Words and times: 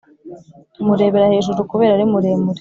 tumurebera 0.73 1.31
hejuru 1.33 1.59
kubera 1.71 1.91
ari 1.95 2.05
muremure 2.11 2.49